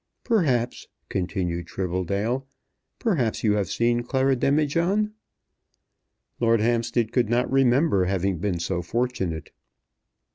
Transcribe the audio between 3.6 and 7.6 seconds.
seen Clara Demijohn." Lord Hampstead could not